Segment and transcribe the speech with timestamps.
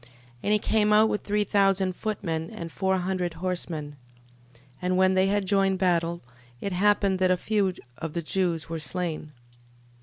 [0.01, 0.07] 12:33.
[0.41, 3.97] And he came out with three thousand footmen and four hundred horsemen.
[4.57, 4.61] 12:34.
[4.81, 6.23] And when they had joined battle,
[6.59, 9.31] it happened that a few of the Jews were slain.